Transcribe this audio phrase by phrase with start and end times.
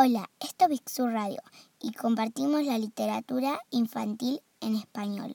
[0.00, 1.40] Hola, esto es Big Radio
[1.82, 5.32] y compartimos la literatura infantil en español.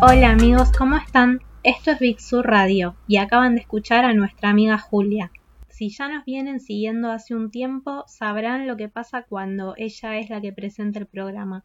[0.00, 1.40] Hola amigos, ¿cómo están?
[1.64, 5.32] Esto es Big Radio y acaban de escuchar a nuestra amiga Julia.
[5.70, 10.30] Si ya nos vienen siguiendo hace un tiempo, sabrán lo que pasa cuando ella es
[10.30, 11.64] la que presenta el programa.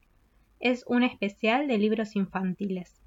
[0.60, 3.05] Es un especial de libros infantiles.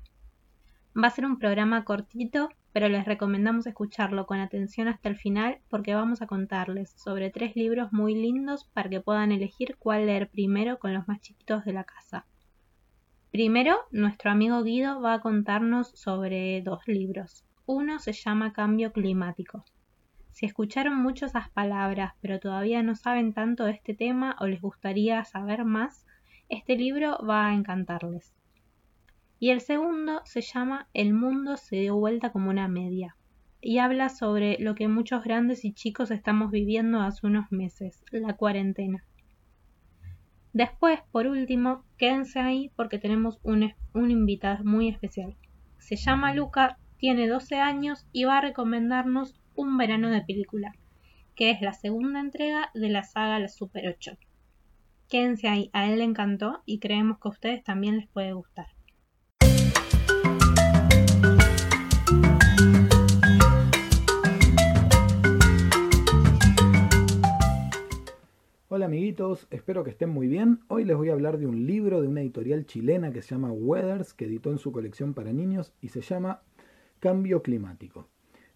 [1.01, 5.61] Va a ser un programa cortito, pero les recomendamos escucharlo con atención hasta el final
[5.69, 10.29] porque vamos a contarles sobre tres libros muy lindos para que puedan elegir cuál leer
[10.29, 12.27] primero con los más chiquitos de la casa.
[13.30, 17.45] Primero, nuestro amigo Guido va a contarnos sobre dos libros.
[17.65, 19.65] Uno se llama Cambio Climático.
[20.33, 24.61] Si escucharon mucho esas palabras, pero todavía no saben tanto de este tema o les
[24.61, 26.06] gustaría saber más,
[26.48, 28.38] este libro va a encantarles.
[29.41, 33.14] Y el segundo se llama El mundo se dio vuelta como una media
[33.61, 38.34] y habla sobre lo que muchos grandes y chicos estamos viviendo hace unos meses, la
[38.34, 39.05] cuarentena.
[40.53, 45.36] Después, por último, quédense ahí porque tenemos un, invitado muy especial.
[45.78, 50.73] Se llama Luca, tiene 12 años y va a recomendarnos Un verano de película,
[51.34, 54.19] que es la segunda entrega de la saga La Super 8.
[55.08, 58.67] Quédense ahí, a él le encantó y creemos que a ustedes también les puede gustar.
[68.70, 70.61] Hola amiguitos, espero que estén muy bien.
[70.69, 73.50] Hoy les voy a hablar de un libro de una editorial chilena que se llama
[73.50, 76.42] Weathers, que editó en su colección para niños y se llama
[77.00, 78.08] Cambio Climático.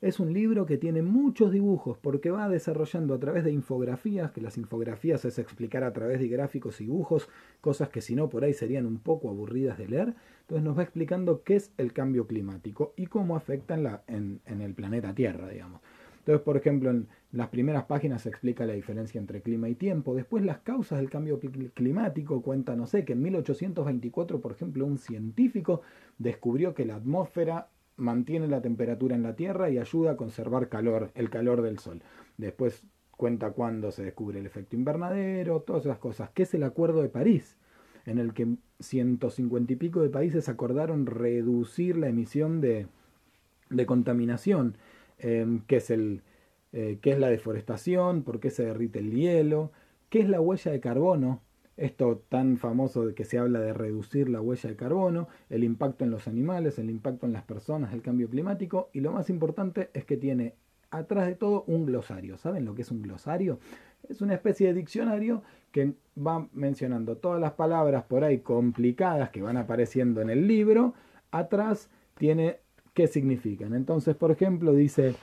[0.03, 4.43] Es un libro que tiene muchos dibujos porque va desarrollando a través de infografías, que
[4.43, 7.31] las infografías es explicar a través de gráficos y dibujos
[7.63, 10.15] cosas que si no por ahí serían un poco aburridas de leer.
[10.43, 14.75] Entonces nos va explicando qué es el cambio climático y cómo afecta en, en el
[14.75, 15.81] planeta Tierra, digamos.
[16.23, 20.15] Entonces, por ejemplo, en las primeras páginas se explica la diferencia entre clima y tiempo.
[20.15, 21.41] Después las causas del cambio
[21.75, 25.83] climático cuenta, no sé, que en 1824, por ejemplo, un científico
[26.19, 27.67] descubrió que la atmósfera
[27.97, 32.03] mantiene la temperatura en la Tierra y ayuda a conservar calor, el calor del Sol.
[32.37, 32.85] Después
[33.17, 36.31] cuenta cuándo se descubre el efecto invernadero, todas esas cosas.
[36.31, 37.57] ¿Qué es el Acuerdo de París?
[38.07, 38.47] En el que
[38.79, 42.87] 150 y pico de países acordaron reducir la emisión de,
[43.71, 44.77] de contaminación
[45.23, 46.23] Em, qué es, el,
[46.73, 49.71] eh, qué es la deforestación, por qué se derrite el hielo,
[50.11, 51.41] qué es la huella de carbono,
[51.77, 56.05] esto tan famoso de que se habla de reducir la huella de carbono, el impacto
[56.05, 59.91] en los animales, el impacto en las personas, el cambio climático y lo más importante
[59.95, 60.55] es que tiene
[60.91, 62.37] atrás de todo un glosario.
[62.37, 63.61] ¿Saben lo que es un glosario?
[64.09, 69.41] Es una especie de diccionario que va mencionando todas las palabras por ahí complicadas que
[69.41, 70.95] van apareciendo en el libro.
[71.31, 72.59] Atrás tiene
[72.95, 73.75] qué significan.
[73.75, 75.15] Entonces, por ejemplo, dice,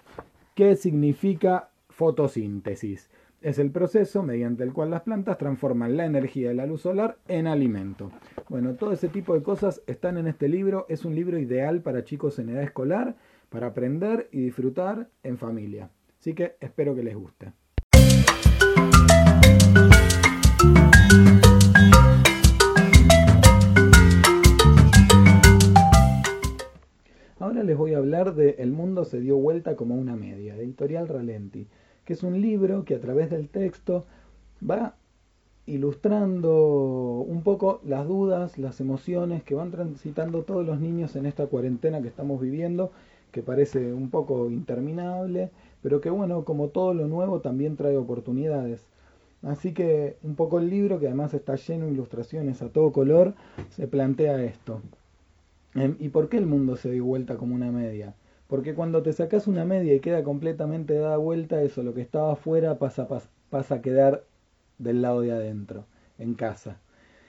[0.56, 3.10] ¿qué significa fotosíntesis?
[3.42, 7.18] Es el proceso mediante el cual las plantas transforman la energía de la luz solar
[7.28, 8.12] en alimento.
[8.50, 10.86] Bueno, todo ese tipo de cosas están en este libro.
[10.90, 13.16] Es un libro ideal para chicos en edad escolar,
[13.50, 15.90] para aprender y disfrutar en familia.
[16.20, 17.54] Así que espero que les guste.
[28.40, 31.68] El mundo se dio vuelta como una media, editorial Ralenti,
[32.06, 34.06] que es un libro que a través del texto
[34.68, 34.96] va
[35.66, 41.46] ilustrando un poco las dudas, las emociones que van transitando todos los niños en esta
[41.46, 42.92] cuarentena que estamos viviendo,
[43.32, 45.52] que parece un poco interminable,
[45.84, 48.82] pero que bueno, como todo lo nuevo también trae oportunidades.
[49.44, 53.36] Así que un poco el libro, que además está lleno de ilustraciones a todo color,
[53.70, 54.82] se plantea esto.
[55.76, 58.16] Em, ¿Y por qué el mundo se dio vuelta como una media?
[58.50, 62.34] Porque cuando te sacas una media y queda completamente dada vuelta, eso, lo que estaba
[62.34, 63.08] afuera pasa,
[63.52, 64.24] pasa, a quedar
[64.80, 65.86] del lado de adentro,
[66.18, 66.80] en casa.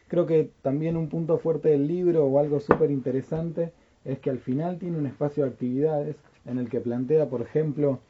[0.08, 3.70] Creo que también un punto fuerte del libro o algo súper interesante
[4.06, 8.00] es que al final tiene un espacio de actividades en el que plantea, por ejemplo,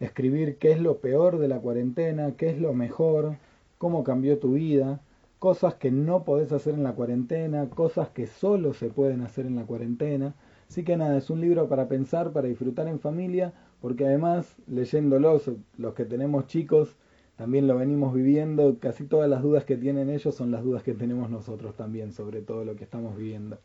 [0.00, 3.36] escribir qué es lo peor de la cuarentena, qué es lo mejor,
[3.78, 5.00] cómo cambió tu vida,
[5.38, 9.54] cosas que no podés hacer en la cuarentena, cosas que solo se pueden hacer en
[9.54, 10.34] la cuarentena.
[10.68, 15.50] Así que nada, es un libro para pensar, para disfrutar en familia, porque además leyéndolos,
[15.76, 16.96] los que tenemos chicos,
[17.36, 20.92] también lo venimos viviendo, casi todas las dudas que tienen ellos son las dudas que
[20.92, 23.58] tenemos nosotros también sobre todo lo que estamos viviendo.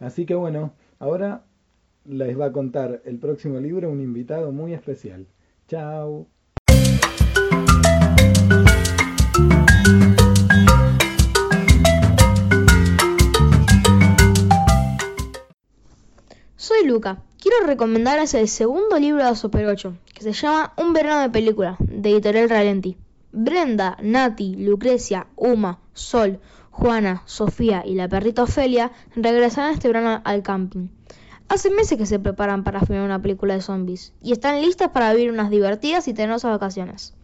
[0.00, 1.44] Así que bueno, ahora
[2.06, 5.26] les va a contar el próximo libro un invitado muy especial.
[5.68, 6.26] Chao.
[16.60, 21.22] Soy Luca quiero recomendarles el segundo libro de Super 8, que se llama Un verano
[21.22, 22.98] de película, de Editorial Ralenti.
[23.32, 26.38] Brenda, Nati, Lucrecia, Uma, Sol,
[26.70, 30.88] Juana, Sofía y la perrita Ofelia regresarán este verano al camping.
[31.48, 35.14] Hace meses que se preparan para filmar una película de zombies y están listas para
[35.14, 37.14] vivir unas divertidas y tenerosas vacaciones.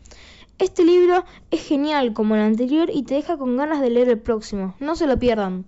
[0.57, 4.19] Este libro es genial como el anterior y te deja con ganas de leer el
[4.19, 4.75] próximo.
[4.81, 5.67] No se lo pierdan.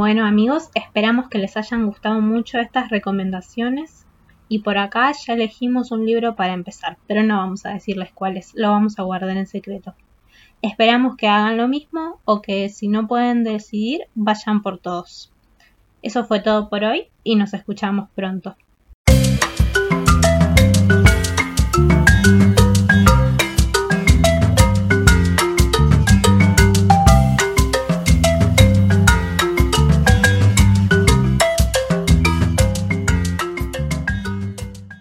[0.00, 4.06] Bueno amigos, esperamos que les hayan gustado mucho estas recomendaciones
[4.48, 8.38] y por acá ya elegimos un libro para empezar, pero no vamos a decirles cuál
[8.38, 9.94] es, lo vamos a guardar en secreto.
[10.62, 15.34] Esperamos que hagan lo mismo o que si no pueden decidir vayan por todos.
[16.00, 18.56] Eso fue todo por hoy y nos escuchamos pronto.